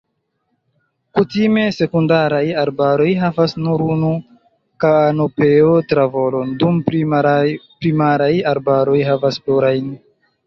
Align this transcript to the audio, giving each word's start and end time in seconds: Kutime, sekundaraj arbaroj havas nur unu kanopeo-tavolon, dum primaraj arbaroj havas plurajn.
Kutime, 1.17 1.65
sekundaraj 1.79 2.39
arbaroj 2.61 3.09
havas 3.23 3.51
nur 3.65 3.83
unu 3.95 4.09
kanopeo-tavolon, 4.85 6.57
dum 6.63 6.79
primaraj 7.83 8.33
arbaroj 8.55 8.97
havas 9.11 9.39
plurajn. 9.47 9.93